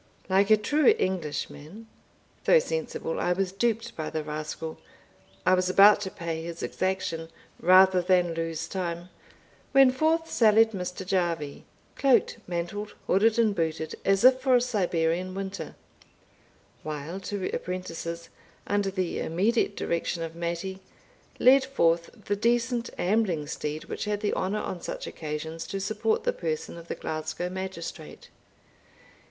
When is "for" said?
14.41-14.55